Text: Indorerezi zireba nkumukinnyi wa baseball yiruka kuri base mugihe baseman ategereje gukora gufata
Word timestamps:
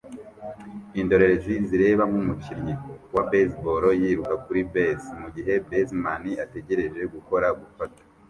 Indorerezi 0.99 1.53
zireba 1.67 2.03
nkumukinnyi 2.09 2.73
wa 3.13 3.23
baseball 3.31 3.83
yiruka 4.01 4.35
kuri 4.45 4.61
base 4.73 5.07
mugihe 5.21 5.53
baseman 5.69 6.23
ategereje 6.45 7.01
gukora 7.13 7.47
gufata 7.61 8.01